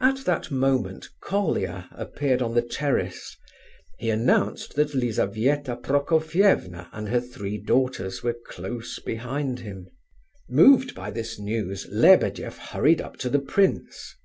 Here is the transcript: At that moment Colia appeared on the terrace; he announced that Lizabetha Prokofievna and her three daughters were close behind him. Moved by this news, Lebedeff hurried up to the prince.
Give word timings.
At 0.00 0.24
that 0.24 0.50
moment 0.50 1.10
Colia 1.20 1.88
appeared 1.92 2.42
on 2.42 2.54
the 2.54 2.60
terrace; 2.60 3.36
he 3.98 4.10
announced 4.10 4.74
that 4.74 4.96
Lizabetha 4.96 5.76
Prokofievna 5.76 6.88
and 6.92 7.08
her 7.08 7.20
three 7.20 7.56
daughters 7.56 8.20
were 8.20 8.34
close 8.48 8.98
behind 8.98 9.60
him. 9.60 9.86
Moved 10.48 10.96
by 10.96 11.12
this 11.12 11.38
news, 11.38 11.86
Lebedeff 11.88 12.58
hurried 12.58 13.00
up 13.00 13.16
to 13.18 13.30
the 13.30 13.38
prince. 13.38 14.16